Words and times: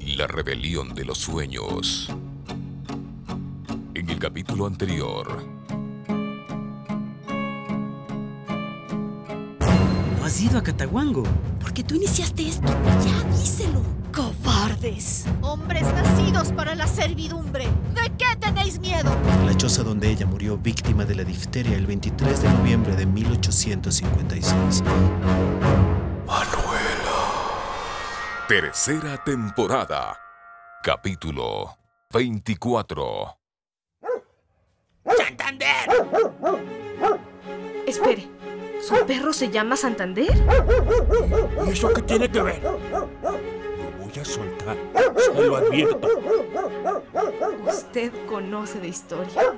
La 0.00 0.26
rebelión 0.26 0.94
de 0.94 1.04
los 1.04 1.18
sueños. 1.18 2.08
En 3.94 4.10
el 4.10 4.18
capítulo 4.18 4.66
anterior. 4.66 5.44
No 10.18 10.24
has 10.24 10.40
ido 10.40 10.58
a 10.58 10.62
Cataguango. 10.62 11.22
Porque 11.60 11.82
tú 11.82 11.94
iniciaste 11.94 12.48
esto. 12.48 12.66
Ya 12.66 13.36
díselo. 13.36 13.82
¡Cobardes! 14.12 15.24
Hombres 15.40 15.82
nacidos 15.82 16.52
para 16.52 16.74
la 16.76 16.86
servidumbre. 16.86 17.66
¿De 17.94 18.12
qué 18.16 18.36
tenéis 18.38 18.78
miedo? 18.78 19.10
La 19.44 19.56
choza 19.56 19.82
donde 19.82 20.10
ella 20.10 20.26
murió 20.26 20.56
víctima 20.56 21.04
de 21.04 21.16
la 21.16 21.24
difteria 21.24 21.76
el 21.76 21.86
23 21.86 22.42
de 22.42 22.48
noviembre 22.50 22.94
de 22.94 23.06
1856. 23.06 24.84
Tercera 28.54 29.18
temporada. 29.24 30.16
Capítulo 30.84 31.76
24. 32.12 33.36
¡Santander! 35.04 35.90
Espere, 37.84 38.28
¿su 38.80 38.94
perro 39.06 39.32
se 39.32 39.50
llama 39.50 39.76
Santander? 39.76 40.32
¿Y 41.66 41.70
eso 41.70 41.92
qué 41.94 42.02
tiene 42.02 42.30
que 42.30 42.42
ver? 42.42 42.62
Lo 42.62 42.78
voy 43.98 44.12
a 44.20 44.24
soltar, 44.24 44.76
se 45.18 45.42
lo 45.42 45.56
advierto. 45.56 46.08
Usted 47.66 48.12
conoce 48.28 48.78
de 48.78 48.86
historia. 48.86 49.52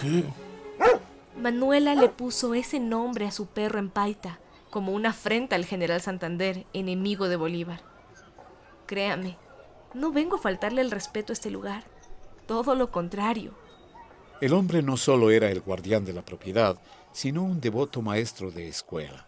¿Qué? 0.00 0.22
Manuela 1.36 1.96
le 1.96 2.08
puso 2.10 2.54
ese 2.54 2.78
nombre 2.78 3.26
a 3.26 3.32
su 3.32 3.46
perro 3.46 3.80
en 3.80 3.90
Paita 3.90 4.38
como 4.76 4.92
una 4.92 5.08
afrenta 5.08 5.56
al 5.56 5.64
general 5.64 6.02
Santander, 6.02 6.66
enemigo 6.74 7.30
de 7.30 7.36
Bolívar. 7.36 7.80
Créame, 8.84 9.38
no 9.94 10.12
vengo 10.12 10.36
a 10.36 10.38
faltarle 10.38 10.82
el 10.82 10.90
respeto 10.90 11.32
a 11.32 11.32
este 11.32 11.50
lugar, 11.50 11.84
todo 12.46 12.74
lo 12.74 12.90
contrario. 12.90 13.54
El 14.42 14.52
hombre 14.52 14.82
no 14.82 14.98
solo 14.98 15.30
era 15.30 15.50
el 15.50 15.62
guardián 15.62 16.04
de 16.04 16.12
la 16.12 16.26
propiedad, 16.26 16.78
sino 17.10 17.42
un 17.42 17.58
devoto 17.58 18.02
maestro 18.02 18.50
de 18.50 18.68
escuela. 18.68 19.26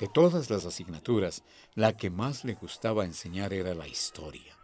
De 0.00 0.08
todas 0.08 0.50
las 0.50 0.66
asignaturas, 0.66 1.44
la 1.76 1.96
que 1.96 2.10
más 2.10 2.44
le 2.44 2.54
gustaba 2.54 3.04
enseñar 3.04 3.52
era 3.52 3.72
la 3.72 3.86
historia. 3.86 4.58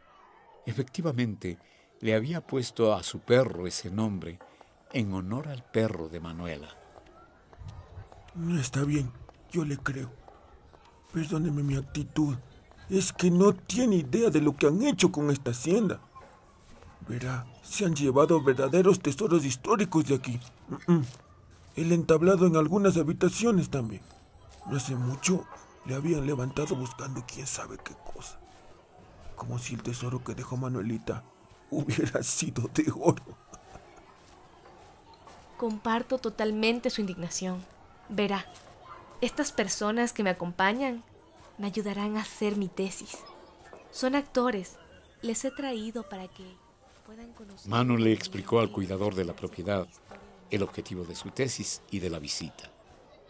Efectivamente, 0.66 1.59
le 2.00 2.16
había 2.16 2.44
puesto 2.44 2.92
a 2.92 3.05
su 3.05 3.20
perro 3.20 3.69
ese 3.69 3.89
nombre 3.89 4.41
en 4.92 5.14
honor 5.14 5.47
al 5.47 5.62
perro 5.62 6.09
de 6.09 6.19
Manuela. 6.19 6.77
Está 8.59 8.83
bien, 8.83 9.12
yo 9.53 9.64
le 9.64 9.77
creo. 9.77 10.11
Perdóneme 11.12 11.62
mi 11.62 11.77
actitud. 11.77 12.34
Es 12.89 13.12
que 13.12 13.31
no 13.31 13.53
tiene 13.53 13.97
idea 13.97 14.31
de 14.31 14.41
lo 14.41 14.56
que 14.56 14.67
han 14.67 14.83
hecho 14.83 15.12
con 15.12 15.31
esta 15.31 15.50
hacienda. 15.53 16.00
Verá, 17.09 17.47
se 17.62 17.84
han 17.84 17.94
llevado 17.94 18.42
verdaderos 18.42 19.00
tesoros 19.00 19.44
históricos 19.44 20.06
de 20.06 20.14
aquí. 20.14 20.41
El 21.77 21.93
entablado 21.93 22.47
en 22.47 22.56
algunas 22.56 22.97
habitaciones 22.97 23.71
también. 23.71 24.03
No 24.69 24.77
hace 24.77 24.94
mucho 24.94 25.44
le 25.84 25.94
habían 25.94 26.27
levantado 26.27 26.77
buscando 26.77 27.25
quién 27.27 27.47
sabe 27.47 27.77
qué 27.82 27.94
cosa. 28.15 28.38
Como 29.37 29.59
si 29.59 29.75
el 29.75 29.82
tesoro 29.82 30.22
que 30.22 30.34
dejó 30.34 30.56
Manuelita 30.56 31.25
hubiera 31.71 32.22
sido 32.22 32.69
de 32.75 32.93
oro. 32.94 33.22
Comparto 35.56 36.19
totalmente 36.19 36.91
su 36.91 37.00
indignación. 37.00 37.65
Verá, 38.09 38.44
estas 39.22 39.53
personas 39.53 40.12
que 40.12 40.25
me 40.25 40.31
acompañan 40.31 41.05
me 41.56 41.69
ayudarán 41.69 42.16
a 42.16 42.22
hacer 42.22 42.56
mi 42.56 42.69
tesis. 42.69 43.19
Son 43.93 44.16
actores. 44.16 44.77
Les 45.22 45.44
he 45.44 45.53
traído 45.53 46.09
para 46.09 46.27
que 46.27 46.56
puedan 47.06 47.33
conocer. 47.33 47.71
Manu 47.71 47.97
le 47.97 48.12
explicó 48.12 48.59
al 48.59 48.72
cuidador 48.72 49.15
de 49.15 49.25
la 49.25 49.34
propiedad 49.34 49.87
el 50.50 50.62
objetivo 50.65 51.05
de 51.05 51.15
su 51.15 51.31
tesis 51.31 51.83
y 51.91 52.00
de 52.00 52.10
la 52.10 52.19
visita. 52.19 52.69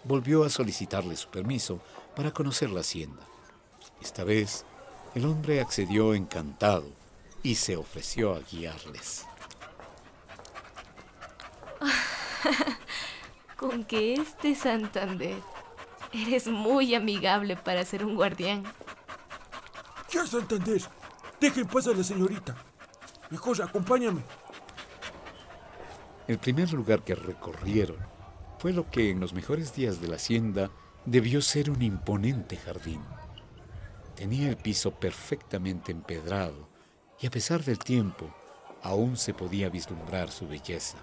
Volvió 0.04 0.44
a 0.44 0.48
solicitarle 0.48 1.14
su 1.14 1.28
permiso 1.28 1.78
para 2.16 2.32
conocer 2.32 2.70
la 2.70 2.80
hacienda. 2.80 3.22
Esta 4.00 4.24
vez, 4.24 4.64
el 5.14 5.26
hombre 5.26 5.60
accedió 5.60 6.14
encantado 6.14 6.88
y 7.42 7.56
se 7.56 7.76
ofreció 7.76 8.34
a 8.34 8.40
guiarles. 8.40 9.26
Con 13.56 13.84
que 13.84 14.14
este 14.14 14.54
Santander 14.54 15.51
Eres 16.12 16.46
muy 16.46 16.94
amigable 16.94 17.56
para 17.56 17.84
ser 17.84 18.04
un 18.04 18.16
guardián. 18.16 18.64
Ya, 20.10 20.26
Santander. 20.26 20.82
Dejen 21.40 21.66
pasar 21.66 21.94
a 21.94 21.98
la 21.98 22.04
señorita. 22.04 22.54
Mejor 23.30 23.62
acompáñame. 23.62 24.22
El 26.28 26.38
primer 26.38 26.72
lugar 26.72 27.02
que 27.02 27.14
recorrieron 27.14 27.96
fue 28.58 28.72
lo 28.72 28.88
que 28.90 29.10
en 29.10 29.20
los 29.20 29.32
mejores 29.32 29.74
días 29.74 30.00
de 30.00 30.08
la 30.08 30.16
hacienda 30.16 30.70
debió 31.04 31.40
ser 31.42 31.70
un 31.70 31.82
imponente 31.82 32.56
jardín. 32.56 33.00
Tenía 34.14 34.50
el 34.50 34.56
piso 34.56 34.92
perfectamente 34.92 35.90
empedrado 35.90 36.68
y 37.20 37.26
a 37.26 37.30
pesar 37.30 37.64
del 37.64 37.78
tiempo 37.78 38.32
aún 38.82 39.16
se 39.16 39.34
podía 39.34 39.68
vislumbrar 39.68 40.30
su 40.30 40.46
belleza. 40.46 40.98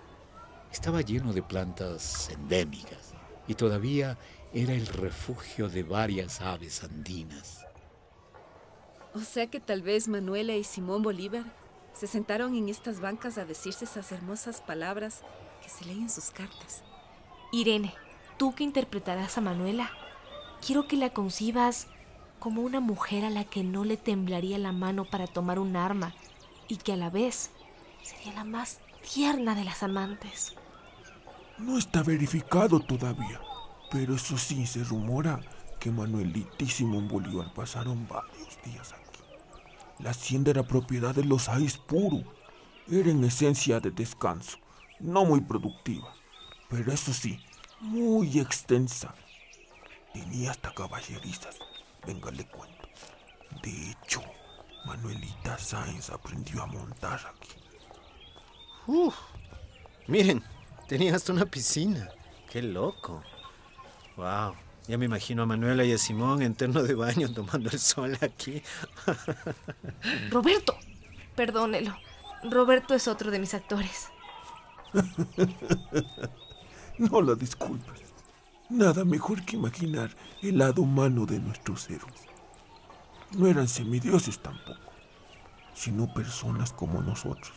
Estaba 0.71 1.01
lleno 1.01 1.33
de 1.33 1.41
plantas 1.41 2.29
endémicas 2.29 3.13
y 3.47 3.55
todavía 3.55 4.17
era 4.53 4.73
el 4.73 4.87
refugio 4.87 5.69
de 5.69 5.83
varias 5.83 6.41
aves 6.41 6.83
andinas. 6.83 7.65
O 9.13 9.19
sea 9.19 9.47
que 9.47 9.59
tal 9.59 9.81
vez 9.81 10.07
Manuela 10.07 10.55
y 10.55 10.63
Simón 10.63 11.03
Bolívar 11.03 11.45
se 11.93 12.07
sentaron 12.07 12.55
en 12.55 12.69
estas 12.69 12.99
bancas 12.99 13.37
a 13.37 13.45
decirse 13.45 13.85
esas 13.85 14.11
hermosas 14.11 14.61
palabras 14.61 15.21
que 15.61 15.69
se 15.69 15.85
leen 15.85 16.03
en 16.03 16.09
sus 16.09 16.31
cartas. 16.31 16.83
Irene, 17.51 17.93
tú 18.37 18.53
que 18.53 18.63
interpretarás 18.63 19.37
a 19.37 19.41
Manuela, 19.41 19.91
quiero 20.65 20.87
que 20.87 20.97
la 20.97 21.11
concibas 21.11 21.87
como 22.39 22.61
una 22.61 22.79
mujer 22.79 23.25
a 23.25 23.29
la 23.29 23.43
que 23.43 23.63
no 23.63 23.83
le 23.83 23.97
temblaría 23.97 24.57
la 24.57 24.71
mano 24.71 25.05
para 25.05 25.27
tomar 25.27 25.59
un 25.59 25.75
arma 25.75 26.13
y 26.67 26.77
que 26.77 26.93
a 26.93 26.97
la 26.97 27.09
vez 27.09 27.51
sería 28.03 28.33
la 28.33 28.43
más 28.45 28.79
tierna 29.13 29.55
de 29.55 29.65
las 29.65 29.83
amantes. 29.83 30.55
No 31.57 31.77
está 31.77 32.03
verificado 32.03 32.79
todavía. 32.79 33.41
Pero 33.91 34.15
eso 34.15 34.37
sí, 34.37 34.67
se 34.67 34.83
rumora 34.83 35.39
que 35.79 35.91
Manuelita 35.91 36.63
y 36.63 36.67
Simón 36.67 37.07
Bolívar 37.07 37.53
pasaron 37.53 38.07
varios 38.07 38.61
días 38.63 38.93
aquí. 38.93 39.21
La 39.99 40.11
hacienda 40.11 40.51
era 40.51 40.63
propiedad 40.63 41.15
de 41.15 41.25
los 41.25 41.49
Ais 41.49 41.77
Puro. 41.77 42.23
Era 42.91 43.09
en 43.09 43.23
esencia 43.23 43.79
de 43.79 43.91
descanso, 43.91 44.57
no 44.99 45.23
muy 45.23 45.41
productiva, 45.41 46.11
pero 46.69 46.91
eso 46.91 47.13
sí, 47.13 47.39
muy 47.81 48.39
extensa. 48.39 49.13
Tenía 50.13 50.51
hasta 50.51 50.73
caballerizas, 50.73 51.59
venga 52.05 52.31
le 52.31 52.47
cuento. 52.47 52.87
De 53.61 53.91
hecho, 53.91 54.23
Manuelita 54.85 55.57
Sáenz 55.57 56.09
aprendió 56.09 56.63
a 56.63 56.65
montar 56.65 57.19
aquí. 57.27 57.59
Uf, 58.87 59.15
miren, 60.07 60.43
tenía 60.87 61.15
hasta 61.15 61.31
una 61.31 61.45
piscina. 61.45 62.09
Qué 62.49 62.63
loco. 62.63 63.21
Wow. 64.19 64.53
Ya 64.89 64.97
me 64.97 65.05
imagino 65.05 65.43
a 65.43 65.45
Manuela 65.45 65.85
y 65.85 65.93
a 65.93 65.97
Simón 65.97 66.41
en 66.41 66.53
terno 66.53 66.83
de 66.83 66.93
baño 66.93 67.29
tomando 67.33 67.69
el 67.69 67.79
sol 67.79 68.17
aquí. 68.19 68.61
Roberto, 70.29 70.75
perdónelo. 71.37 71.95
Roberto 72.43 72.95
es 72.95 73.07
otro 73.07 73.31
de 73.31 73.39
mis 73.39 73.53
actores. 73.53 74.09
no 76.97 77.21
la 77.21 77.35
disculpes. 77.35 78.01
Nada 78.67 79.05
mejor 79.05 79.45
que 79.45 79.55
imaginar 79.55 80.13
el 80.41 80.57
lado 80.57 80.81
humano 80.81 81.25
de 81.25 81.39
nuestros 81.39 81.89
héroes. 81.89 82.25
No 83.31 83.47
eran 83.47 83.69
semidioses 83.69 84.39
tampoco, 84.39 84.91
sino 85.73 86.13
personas 86.13 86.73
como 86.73 87.01
nosotros. 87.01 87.53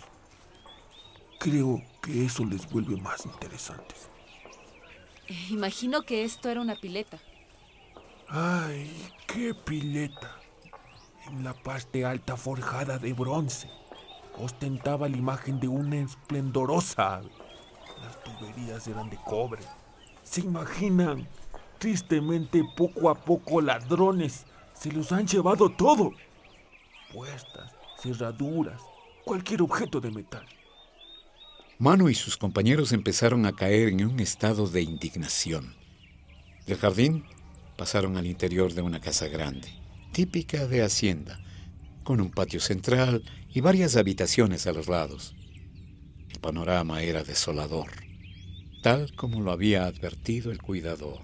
Creo 1.41 1.83
que 2.01 2.25
eso 2.25 2.45
les 2.45 2.71
vuelve 2.71 2.97
más 2.99 3.27
interesantes. 3.27 4.12
Imagino 5.51 6.03
que 6.03 6.25
esto 6.25 6.49
era 6.49 6.61
una 6.61 6.77
pileta. 6.77 7.19
Ay, 8.29 8.91
qué 9.27 9.55
pileta. 9.55 10.37
En 11.27 11.45
la 11.45 11.55
parte 11.55 12.05
alta 12.05 12.37
forjada 12.37 12.99
de 12.99 13.13
bronce 13.13 13.71
ostentaba 14.39 15.09
la 15.09 15.17
imagen 15.17 15.61
de 15.61 15.69
una 15.69 15.97
esplendorosa. 15.97 17.23
Las 18.03 18.23
tuberías 18.25 18.87
eran 18.89 19.09
de 19.11 19.19
cobre. 19.25 19.63
¿Se 20.23 20.41
imaginan? 20.41 21.29
Tristemente, 21.79 22.63
poco 22.77 23.11
a 23.11 23.15
poco, 23.15 23.61
ladrones 23.61 24.47
se 24.73 24.91
los 24.91 25.13
han 25.13 25.27
llevado 25.27 25.69
todo. 25.69 26.13
Puertas, 27.13 27.73
cerraduras, 28.01 28.81
cualquier 29.25 29.63
objeto 29.63 30.01
de 30.01 30.11
metal. 30.11 30.47
Manu 31.79 32.09
y 32.09 32.15
sus 32.15 32.37
compañeros 32.37 32.93
empezaron 32.93 33.47
a 33.47 33.53
caer 33.53 33.89
en 33.89 34.05
un 34.05 34.21
estado 34.21 34.69
de 34.69 34.83
indignación. 34.83 35.75
Del 36.67 36.79
jardín 36.79 37.25
pasaron 37.77 38.17
al 38.17 38.27
interior 38.27 38.73
de 38.73 38.83
una 38.83 39.01
casa 39.01 39.27
grande, 39.27 39.69
típica 40.13 40.67
de 40.67 40.83
hacienda, 40.83 41.41
con 42.05 42.21
un 42.21 42.31
patio 42.31 42.61
central 42.61 43.25
y 43.53 43.61
varias 43.61 43.97
habitaciones 43.97 44.67
a 44.67 44.73
los 44.73 44.89
lados. 44.89 45.35
El 46.31 46.39
panorama 46.41 47.03
era 47.03 47.25
desolador, 47.25 47.91
tal 48.83 49.15
como 49.17 49.41
lo 49.41 49.51
había 49.51 49.87
advertido 49.87 50.53
el 50.53 50.63
cuidador. 50.63 51.23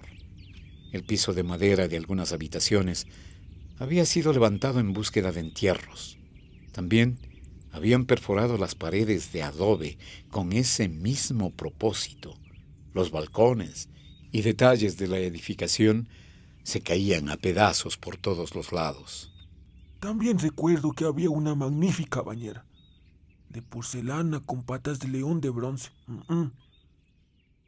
El 0.91 1.03
piso 1.03 1.33
de 1.33 1.43
madera 1.43 1.87
de 1.87 1.97
algunas 1.97 2.33
habitaciones 2.33 3.07
había 3.77 4.05
sido 4.05 4.33
levantado 4.33 4.79
en 4.79 4.93
búsqueda 4.93 5.31
de 5.31 5.39
entierros. 5.39 6.17
También 6.71 7.19
habían 7.71 8.05
perforado 8.05 8.57
las 8.57 8.75
paredes 8.75 9.31
de 9.31 9.43
adobe 9.43 9.97
con 10.29 10.53
ese 10.53 10.89
mismo 10.89 11.51
propósito. 11.51 12.35
Los 12.93 13.11
balcones 13.11 13.89
y 14.31 14.41
detalles 14.41 14.97
de 14.97 15.07
la 15.07 15.19
edificación 15.19 16.09
se 16.63 16.81
caían 16.81 17.29
a 17.29 17.37
pedazos 17.37 17.97
por 17.97 18.17
todos 18.17 18.55
los 18.55 18.71
lados. 18.71 19.31
También 19.99 20.39
recuerdo 20.39 20.91
que 20.91 21.05
había 21.05 21.29
una 21.29 21.55
magnífica 21.55 22.21
bañera, 22.21 22.65
de 23.49 23.61
porcelana 23.61 24.39
con 24.39 24.63
patas 24.63 24.99
de 24.99 25.07
león 25.07 25.41
de 25.41 25.49
bronce. 25.49 25.89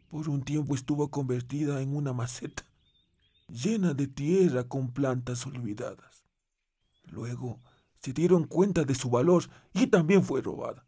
Por 0.09 0.29
un 0.29 0.43
tiempo 0.43 0.75
estuvo 0.75 1.09
convertida 1.09 1.81
en 1.81 1.95
una 1.95 2.13
maceta, 2.13 2.63
llena 3.49 3.93
de 3.93 4.07
tierra 4.07 4.63
con 4.63 4.91
plantas 4.91 5.45
olvidadas. 5.45 6.23
Luego 7.05 7.59
se 8.03 8.13
dieron 8.13 8.45
cuenta 8.45 8.83
de 8.83 8.95
su 8.95 9.09
valor 9.09 9.49
y 9.73 9.87
también 9.87 10.23
fue 10.23 10.41
robada. 10.41 10.85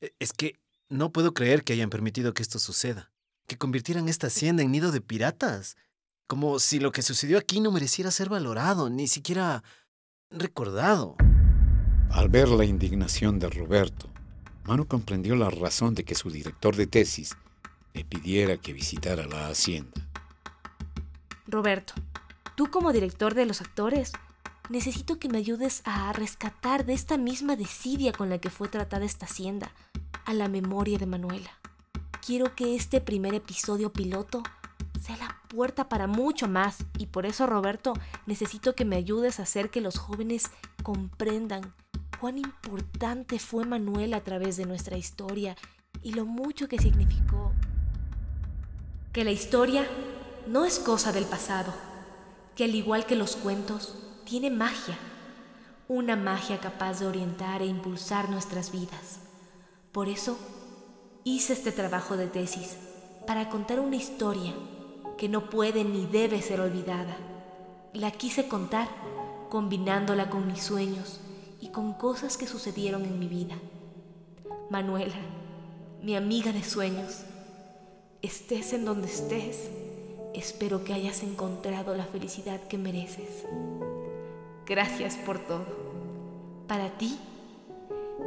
E- 0.00 0.12
Es 0.18 0.32
que 0.32 0.58
no 0.88 1.12
puedo 1.12 1.34
creer 1.34 1.64
que 1.64 1.72
hayan 1.72 1.90
permitido 1.90 2.34
que 2.34 2.42
esto 2.42 2.58
suceda. 2.58 3.10
Que 3.46 3.56
convirtieran 3.58 4.08
esta 4.08 4.26
hacienda 4.26 4.62
en 4.62 4.70
nido 4.70 4.92
de 4.92 5.00
piratas. 5.00 5.76
Como 6.26 6.58
si 6.58 6.78
lo 6.80 6.92
que 6.92 7.02
sucedió 7.02 7.38
aquí 7.38 7.60
no 7.60 7.72
mereciera 7.72 8.10
ser 8.10 8.28
valorado, 8.28 8.90
ni 8.90 9.08
siquiera 9.08 9.62
recordado. 10.30 11.16
Al 12.10 12.28
ver 12.28 12.48
la 12.48 12.64
indignación 12.64 13.38
de 13.38 13.48
Roberto, 13.48 14.10
Manu 14.64 14.86
comprendió 14.86 15.36
la 15.36 15.48
razón 15.50 15.94
de 15.94 16.04
que 16.04 16.14
su 16.14 16.30
director 16.30 16.76
de 16.76 16.86
tesis 16.86 17.34
le 17.94 18.04
pidiera 18.04 18.58
que 18.58 18.74
visitara 18.74 19.26
la 19.26 19.48
hacienda. 19.48 20.06
Roberto, 21.46 21.94
tú 22.56 22.70
como 22.70 22.92
director 22.92 23.34
de 23.34 23.46
los 23.46 23.62
actores, 23.62 24.12
necesito 24.68 25.18
que 25.18 25.28
me 25.28 25.38
ayudes 25.38 25.82
a 25.84 26.12
rescatar 26.12 26.84
de 26.84 26.92
esta 26.92 27.16
misma 27.16 27.56
desidia 27.56 28.12
con 28.12 28.28
la 28.28 28.38
que 28.38 28.50
fue 28.50 28.68
tratada 28.68 29.04
esta 29.04 29.26
hacienda 29.26 29.72
a 30.24 30.34
la 30.34 30.48
memoria 30.48 30.98
de 30.98 31.06
Manuela. 31.06 31.50
Quiero 32.24 32.54
que 32.54 32.76
este 32.76 33.00
primer 33.00 33.34
episodio 33.34 33.92
piloto 33.92 34.42
sea 35.00 35.16
la 35.16 35.36
puerta 35.48 35.88
para 35.88 36.06
mucho 36.06 36.48
más 36.48 36.78
y 36.98 37.06
por 37.06 37.24
eso 37.24 37.46
Roberto 37.46 37.94
necesito 38.26 38.74
que 38.74 38.84
me 38.84 38.96
ayudes 38.96 39.40
a 39.40 39.44
hacer 39.44 39.70
que 39.70 39.80
los 39.80 39.98
jóvenes 39.98 40.50
comprendan 40.82 41.74
cuán 42.20 42.36
importante 42.36 43.38
fue 43.38 43.64
Manuela 43.64 44.18
a 44.18 44.24
través 44.24 44.56
de 44.56 44.66
nuestra 44.66 44.98
historia 44.98 45.56
y 46.02 46.12
lo 46.12 46.26
mucho 46.26 46.68
que 46.68 46.78
significó. 46.78 47.52
Que 49.12 49.24
la 49.24 49.30
historia 49.30 49.86
no 50.46 50.64
es 50.64 50.78
cosa 50.78 51.12
del 51.12 51.24
pasado, 51.24 51.72
que 52.54 52.64
al 52.64 52.74
igual 52.74 53.06
que 53.06 53.16
los 53.16 53.36
cuentos, 53.36 53.94
tiene 54.28 54.50
magia, 54.50 54.98
una 55.88 56.14
magia 56.14 56.58
capaz 56.58 57.00
de 57.00 57.06
orientar 57.06 57.62
e 57.62 57.66
impulsar 57.66 58.28
nuestras 58.28 58.70
vidas. 58.70 59.20
Por 59.90 60.10
eso 60.10 60.36
hice 61.24 61.54
este 61.54 61.72
trabajo 61.72 62.18
de 62.18 62.26
tesis, 62.26 62.76
para 63.26 63.48
contar 63.48 63.80
una 63.80 63.96
historia 63.96 64.52
que 65.16 65.30
no 65.30 65.48
puede 65.48 65.82
ni 65.82 66.04
debe 66.04 66.42
ser 66.42 66.60
olvidada. 66.60 67.16
La 67.94 68.10
quise 68.10 68.48
contar 68.48 68.88
combinándola 69.48 70.28
con 70.28 70.46
mis 70.46 70.62
sueños 70.62 71.20
y 71.58 71.68
con 71.68 71.94
cosas 71.94 72.36
que 72.36 72.46
sucedieron 72.46 73.06
en 73.06 73.18
mi 73.18 73.28
vida. 73.28 73.54
Manuela, 74.68 75.16
mi 76.02 76.16
amiga 76.16 76.52
de 76.52 76.64
sueños, 76.64 77.22
estés 78.20 78.74
en 78.74 78.84
donde 78.84 79.06
estés, 79.06 79.70
espero 80.34 80.84
que 80.84 80.92
hayas 80.92 81.22
encontrado 81.22 81.94
la 81.94 82.04
felicidad 82.04 82.60
que 82.68 82.76
mereces. 82.76 83.46
Gracias 84.68 85.14
por 85.16 85.38
todo. 85.38 85.64
Para 86.68 86.90
ti, 86.98 87.18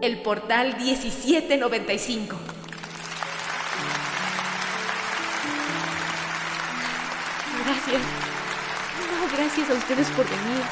el 0.02 0.24
portal 0.24 0.76
1795. 0.78 2.36
Gracias. 7.64 8.02
No, 9.12 9.38
gracias 9.38 9.70
a 9.70 9.74
ustedes 9.74 10.08
por 10.10 10.26
venir. 10.26 10.64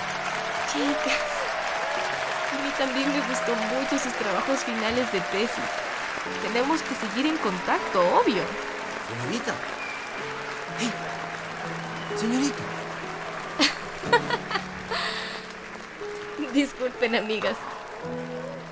Chicas. 0.74 1.22
A 2.52 2.66
mí 2.66 2.72
también 2.80 3.08
me 3.14 3.20
gustó 3.28 3.54
mucho 3.54 4.00
sus 4.00 4.14
trabajos 4.14 4.64
finales 4.64 5.12
de 5.12 5.22
tesis. 5.22 5.70
Tenemos 6.42 6.82
que 6.82 6.96
seguir 6.96 7.28
en 7.28 7.38
contacto, 7.38 8.02
obvio. 8.02 8.42
Señorita. 9.08 9.54
¡Hey! 10.80 10.92
Señorita. 12.18 12.64
Disculpen, 16.54 17.16
amigas. 17.16 17.58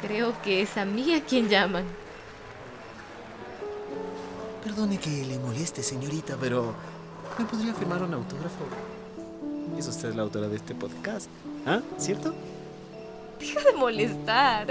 Creo 0.01 0.39
que 0.41 0.61
es 0.61 0.77
a 0.77 0.85
mí 0.85 1.13
a 1.13 1.23
quien 1.23 1.49
llaman. 1.49 1.85
Perdone 4.63 4.99
que 4.99 5.09
le 5.25 5.39
moleste, 5.39 5.83
señorita, 5.83 6.37
pero 6.39 6.73
¿me 7.37 7.45
podría 7.45 7.73
firmar 7.73 8.01
un 8.03 8.13
autógrafo? 8.13 8.65
Es 9.77 9.87
usted 9.87 10.13
la 10.13 10.23
autora 10.23 10.47
de 10.47 10.57
este 10.57 10.75
podcast, 10.75 11.29
¿ah? 11.65 11.81
¿Cierto? 11.97 12.33
Deja 13.39 13.61
de 13.61 13.73
molestar. 13.73 14.67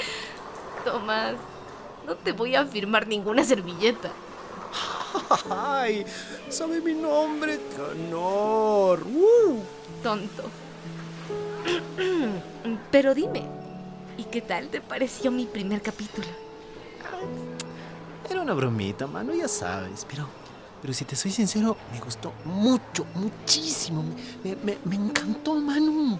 Tomás, 0.84 1.34
no 2.06 2.16
te 2.16 2.32
voy 2.32 2.56
a 2.56 2.66
firmar 2.66 3.06
ninguna 3.06 3.44
servilleta. 3.44 4.10
¡Ay! 5.50 6.04
¡Sabe 6.48 6.80
mi 6.80 6.94
nombre! 6.94 7.58
¡Qué 7.74 7.82
honor! 7.82 9.02
¡Uh! 9.06 9.60
Tonto. 10.02 10.65
Pero 12.96 13.14
dime, 13.14 13.42
¿y 14.16 14.24
qué 14.24 14.40
tal 14.40 14.68
te 14.70 14.80
pareció 14.80 15.30
mi 15.30 15.44
primer 15.44 15.82
capítulo? 15.82 16.26
Era 18.30 18.40
una 18.40 18.54
bromita, 18.54 19.06
mano, 19.06 19.34
ya 19.34 19.48
sabes, 19.48 20.06
pero, 20.08 20.26
pero 20.80 20.94
si 20.94 21.04
te 21.04 21.14
soy 21.14 21.30
sincero, 21.30 21.76
me 21.92 22.00
gustó 22.00 22.32
mucho, 22.46 23.04
muchísimo. 23.14 24.02
Me, 24.42 24.56
me- 24.56 24.78
me 24.86 24.94
encantó, 24.96 25.56
Manu. 25.56 26.18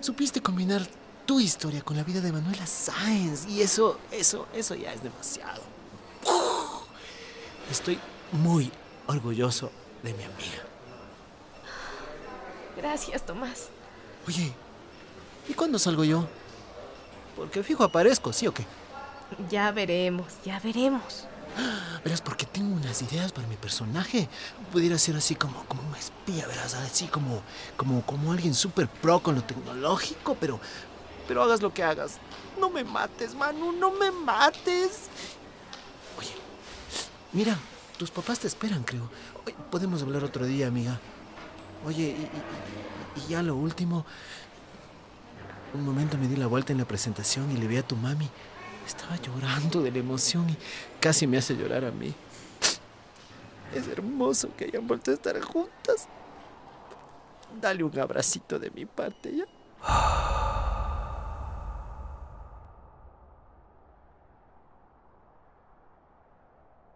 Supiste 0.00 0.40
combinar 0.40 0.80
tu 1.26 1.38
historia 1.40 1.82
con 1.82 1.98
la 1.98 2.04
vida 2.04 2.22
de 2.22 2.32
Manuela 2.32 2.66
Sáenz 2.66 3.46
y 3.46 3.60
eso, 3.60 3.98
eso, 4.10 4.46
eso 4.54 4.74
ya 4.74 4.94
es 4.94 5.02
demasiado. 5.02 5.60
Estoy 7.70 7.98
muy 8.32 8.72
orgulloso 9.08 9.70
de 10.02 10.14
mi 10.14 10.22
amiga. 10.24 10.62
Gracias, 12.78 13.26
Tomás. 13.26 13.68
Oye, 14.26 14.54
¿y 15.48 15.54
cuándo 15.54 15.78
salgo 15.78 16.04
yo? 16.04 16.26
Porque 17.36 17.62
fijo 17.62 17.84
aparezco, 17.84 18.32
¿sí 18.32 18.46
o 18.46 18.54
qué? 18.54 18.66
Ya 19.50 19.70
veremos, 19.72 20.26
ya 20.44 20.60
veremos. 20.60 21.26
Verás, 22.04 22.20
porque 22.20 22.46
tengo 22.46 22.74
unas 22.74 23.00
ideas 23.02 23.32
para 23.32 23.46
mi 23.46 23.56
personaje. 23.56 24.28
Pudiera 24.72 24.98
ser 24.98 25.16
así 25.16 25.34
como, 25.34 25.64
como 25.64 25.82
una 25.88 25.98
espía, 25.98 26.46
verás, 26.46 26.74
así 26.74 27.06
como, 27.08 27.42
como, 27.76 28.02
como 28.04 28.32
alguien 28.32 28.54
súper 28.54 28.88
pro 28.88 29.20
con 29.20 29.34
lo 29.34 29.42
tecnológico, 29.42 30.36
pero, 30.40 30.60
pero 31.28 31.42
hagas 31.42 31.60
lo 31.62 31.72
que 31.72 31.82
hagas. 31.82 32.18
No 32.58 32.70
me 32.70 32.84
mates, 32.84 33.34
Manu, 33.34 33.72
no 33.72 33.90
me 33.92 34.10
mates. 34.10 35.08
Oye, 36.18 36.32
mira, 37.32 37.56
tus 37.98 38.10
papás 38.10 38.38
te 38.40 38.46
esperan, 38.48 38.82
creo. 38.82 39.08
Oye, 39.46 39.56
podemos 39.70 40.02
hablar 40.02 40.24
otro 40.24 40.44
día, 40.46 40.66
amiga. 40.68 40.98
Oye, 41.86 42.02
y, 42.04 43.20
y- 43.20 43.24
y 43.24 43.28
ya 43.28 43.42
lo 43.42 43.56
último. 43.56 44.04
Un 45.74 45.86
momento 45.86 46.18
me 46.18 46.28
di 46.28 46.36
la 46.36 46.46
vuelta 46.46 46.72
en 46.72 46.78
la 46.78 46.84
presentación 46.84 47.50
y 47.50 47.56
le 47.56 47.66
vi 47.66 47.78
a 47.78 47.86
tu 47.86 47.96
mami. 47.96 48.28
Estaba 48.86 49.16
llorando 49.16 49.80
de 49.80 49.90
la 49.90 49.98
emoción 49.98 50.50
y 50.50 50.56
casi 51.00 51.26
me 51.26 51.38
hace 51.38 51.56
llorar 51.56 51.84
a 51.84 51.90
mí. 51.90 52.14
Es 53.74 53.88
hermoso 53.88 54.54
que 54.54 54.66
hayan 54.66 54.86
vuelto 54.86 55.10
a 55.10 55.14
estar 55.14 55.40
juntas. 55.40 56.08
Dale 57.58 57.84
un 57.84 57.98
abracito 57.98 58.58
de 58.58 58.70
mi 58.70 58.84
parte 58.84 59.34
ya. 59.34 59.46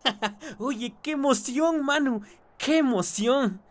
Oye, 0.59 0.95
qué 1.03 1.13
emoción, 1.13 1.83
Manu. 1.83 2.21
¡Qué 2.59 2.79
emoción! 2.79 3.63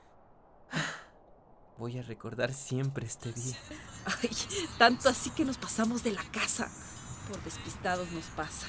Voy 1.78 2.00
a 2.00 2.02
recordar 2.02 2.54
siempre 2.54 3.06
este 3.06 3.32
día. 3.32 3.56
Ay, 4.06 4.30
tanto 4.78 5.10
así 5.10 5.30
que 5.32 5.46
nos 5.46 5.58
pasamos 5.58 6.04
de 6.04 6.12
la 6.12 6.24
casa. 6.24 6.70
Por 7.30 7.44
despistados 7.44 8.12
nos 8.12 8.26
pasa. 8.26 8.68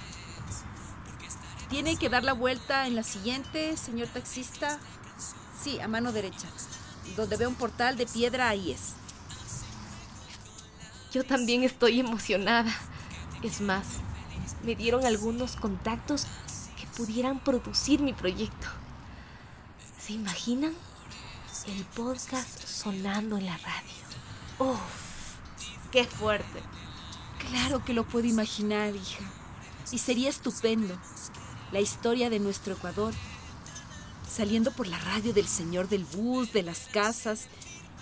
Tiene 1.69 1.97
que 1.97 2.09
dar 2.09 2.25
la 2.25 2.33
vuelta 2.33 2.87
en 2.87 2.95
la 2.95 3.02
siguiente, 3.02 3.76
señor 3.76 4.09
taxista. 4.09 4.78
Sí, 5.62 5.81
a 5.81 5.88
mano 5.88 6.12
derecha. 6.12 6.49
Donde 7.16 7.37
ve 7.37 7.47
un 7.47 7.55
portal 7.55 7.97
de 7.97 8.07
piedra, 8.07 8.49
ahí 8.49 8.73
es. 8.73 8.95
Yo 11.12 11.25
también 11.25 11.64
estoy 11.64 12.00
emocionada. 12.00 12.73
Es 13.43 13.61
más, 13.61 13.87
me 14.64 14.75
dieron 14.75 15.05
algunos 15.05 15.57
contactos 15.57 16.26
que 16.78 16.87
pudieran 16.97 17.40
producir 17.40 18.00
mi 18.00 18.12
proyecto. 18.12 18.69
¿Se 20.00 20.12
imaginan? 20.12 20.75
El 21.66 21.85
podcast 21.85 22.64
sonando 22.64 23.38
en 23.38 23.47
la 23.47 23.57
radio. 23.57 23.93
¡Uf! 24.59 25.05
¡Qué 25.90 26.05
fuerte! 26.05 26.62
Claro 27.50 27.85
que 27.85 27.93
lo 27.93 28.05
puedo 28.05 28.26
imaginar, 28.26 28.95
hija. 28.95 29.25
Y 29.93 29.99
sería 29.99 30.28
estupendo. 30.28 30.97
La 31.73 31.81
historia 31.81 32.31
de 32.31 32.38
nuestro 32.40 32.75
Ecuador. 32.75 33.14
Saliendo 34.28 34.73
por 34.73 34.87
la 34.87 34.99
radio 34.99 35.33
del 35.33 35.47
señor 35.47 35.88
del 35.88 36.05
bus, 36.05 36.52
de 36.52 36.62
las 36.62 36.88
casas, 36.93 37.47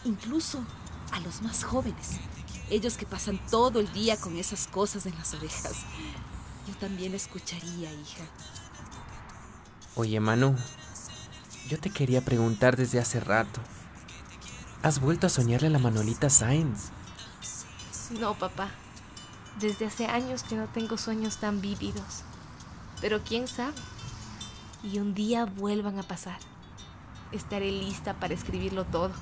incluso 0.04 0.64
a 1.12 1.20
los 1.20 1.42
más 1.42 1.64
jóvenes. 1.64 2.18
Ellos 2.70 2.96
que 2.96 3.06
pasan 3.06 3.38
todo 3.50 3.80
el 3.80 3.92
día 3.92 4.16
con 4.16 4.36
esas 4.36 4.66
cosas 4.66 5.06
en 5.06 5.14
las 5.16 5.34
orejas. 5.34 5.74
Yo 6.66 6.74
también 6.76 7.14
escucharía, 7.14 7.92
hija. 7.92 8.24
Oye, 9.96 10.18
Manu, 10.18 10.56
yo 11.68 11.78
te 11.78 11.90
quería 11.90 12.24
preguntar 12.24 12.76
desde 12.76 12.98
hace 12.98 13.20
rato. 13.20 13.60
¿Has 14.82 15.00
vuelto 15.00 15.26
a 15.26 15.30
soñarle 15.30 15.68
a 15.68 15.70
la 15.70 15.78
Manolita 15.78 16.30
Sainz? 16.30 16.93
No, 18.20 18.34
papá. 18.34 18.70
Desde 19.58 19.86
hace 19.86 20.06
años 20.06 20.42
que 20.44 20.54
no 20.56 20.66
tengo 20.68 20.96
sueños 20.96 21.38
tan 21.38 21.60
vívidos. 21.60 22.22
Pero 23.00 23.22
quién 23.22 23.48
sabe. 23.48 23.74
Y 24.82 24.98
un 24.98 25.14
día 25.14 25.46
vuelvan 25.46 25.98
a 25.98 26.02
pasar. 26.02 26.38
Estaré 27.32 27.70
lista 27.70 28.14
para 28.14 28.34
escribirlo 28.34 28.84
todo. 28.84 29.12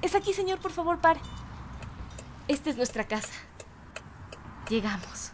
Es 0.00 0.14
aquí, 0.14 0.32
señor, 0.32 0.60
por 0.60 0.72
favor, 0.72 1.00
pare. 1.00 1.20
Esta 2.48 2.70
es 2.70 2.76
nuestra 2.76 3.06
casa. 3.06 3.32
Llegamos. 4.68 5.32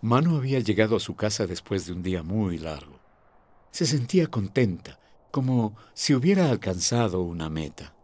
Manu 0.00 0.36
había 0.36 0.58
llegado 0.60 0.96
a 0.96 1.00
su 1.00 1.14
casa 1.14 1.46
después 1.46 1.86
de 1.86 1.92
un 1.92 2.02
día 2.02 2.22
muy 2.22 2.58
largo. 2.58 2.98
Se 3.70 3.86
sentía 3.86 4.26
contenta, 4.26 4.98
como 5.30 5.76
si 5.94 6.14
hubiera 6.14 6.50
alcanzado 6.50 7.22
una 7.22 7.48
meta. 7.48 7.94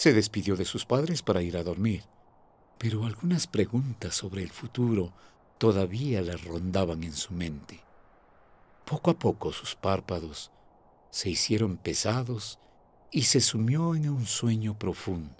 Se 0.00 0.14
despidió 0.14 0.56
de 0.56 0.64
sus 0.64 0.86
padres 0.86 1.20
para 1.20 1.42
ir 1.42 1.58
a 1.58 1.62
dormir, 1.62 2.04
pero 2.78 3.04
algunas 3.04 3.46
preguntas 3.46 4.14
sobre 4.14 4.42
el 4.42 4.48
futuro 4.48 5.12
todavía 5.58 6.22
le 6.22 6.38
rondaban 6.38 7.04
en 7.04 7.12
su 7.12 7.34
mente. 7.34 7.84
Poco 8.86 9.10
a 9.10 9.18
poco 9.18 9.52
sus 9.52 9.74
párpados 9.74 10.52
se 11.10 11.28
hicieron 11.28 11.76
pesados 11.76 12.58
y 13.10 13.24
se 13.24 13.42
sumió 13.42 13.94
en 13.94 14.08
un 14.08 14.24
sueño 14.24 14.78
profundo, 14.78 15.36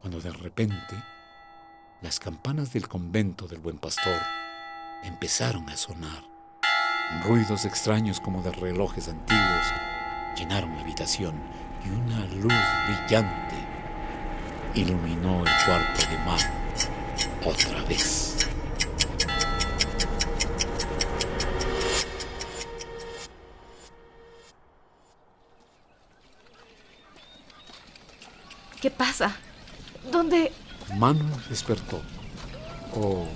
cuando 0.00 0.20
de 0.20 0.30
repente 0.30 0.94
las 2.02 2.20
campanas 2.20 2.72
del 2.72 2.86
convento 2.86 3.48
del 3.48 3.58
buen 3.58 3.78
pastor 3.78 4.20
empezaron 5.02 5.68
a 5.68 5.76
sonar. 5.76 6.22
Ruidos 7.24 7.64
extraños 7.64 8.20
como 8.20 8.40
de 8.44 8.52
relojes 8.52 9.08
antiguos 9.08 9.66
llenaron 10.36 10.76
la 10.76 10.82
habitación 10.82 11.65
y 11.86 11.90
una 11.90 12.26
luz 12.26 12.52
brillante 12.86 13.54
iluminó 14.74 15.44
el 15.44 15.52
cuarto 15.64 16.10
de 16.10 16.18
Manu 16.18 16.54
otra 17.44 17.82
vez. 17.84 18.36
¿Qué 28.80 28.90
pasa? 28.90 29.36
¿Dónde? 30.10 30.52
Manu 30.96 31.24
despertó. 31.48 32.02
O 32.94 33.26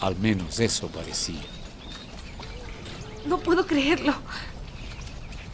al 0.00 0.16
menos 0.16 0.60
eso 0.60 0.88
parecía. 0.88 1.42
No 3.26 3.38
puedo 3.38 3.66
creerlo. 3.66 4.14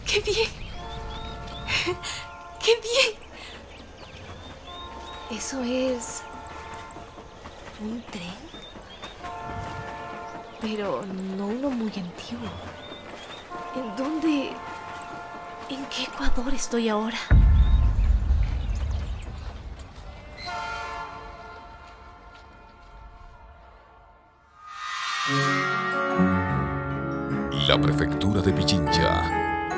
¡Qué 0.07 0.21
bien! 0.21 0.64
¡Qué 1.85 2.73
bien! 2.81 3.15
Eso 5.31 5.63
es... 5.63 6.23
un 7.81 8.03
tren. 8.11 8.33
Pero 10.61 11.05
no 11.37 11.47
uno 11.47 11.69
muy 11.71 11.89
antiguo. 11.89 12.49
¿En 13.77 13.97
dónde... 13.97 14.53
¿En 15.69 15.85
qué 15.87 16.05
Ecuador 16.05 16.55
estoy 16.55 16.89
ahora? 16.89 17.19
La 27.67 27.81
Prefectura 27.81 28.43
de 28.43 28.53
Pichincha, 28.53 29.44